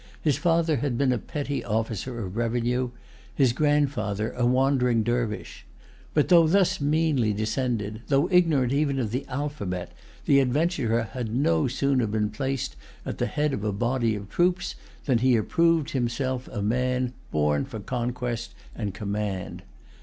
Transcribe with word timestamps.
His 0.19 0.35
father 0.35 0.77
had 0.77 0.97
been 0.97 1.11
a 1.13 1.19
petty 1.19 1.63
officer 1.63 2.25
of 2.25 2.35
revenue; 2.35 2.89
his 3.35 3.53
grandfather 3.53 4.31
a 4.31 4.47
wandering 4.47 5.03
dervise. 5.03 5.61
But 6.15 6.27
though 6.29 6.47
thus 6.47 6.81
meanly 6.81 7.33
descended, 7.33 8.01
though 8.07 8.27
ignorant 8.31 8.73
even 8.73 8.97
of 8.97 9.11
the 9.11 9.27
alphabet, 9.27 9.91
the 10.25 10.39
adventurer 10.39 11.03
had 11.11 11.35
no 11.35 11.67
sooner 11.67 12.07
been 12.07 12.31
placed 12.31 12.75
at 13.05 13.19
the 13.19 13.27
head 13.27 13.53
of 13.53 13.63
a 13.63 13.71
body 13.71 14.15
of 14.15 14.27
troops 14.27 14.73
than 15.05 15.19
he 15.19 15.35
approved 15.35 15.91
himself 15.91 16.47
a 16.47 16.63
man 16.63 17.13
born 17.29 17.63
for 17.63 17.79
conquest 17.79 18.55
and 18.75 18.95
command. 18.95 19.61